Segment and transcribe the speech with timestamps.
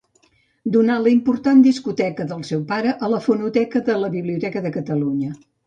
[0.75, 5.35] Donà la important discoteca del seu pare a la Fonoteca de la Biblioteca de Catalunya.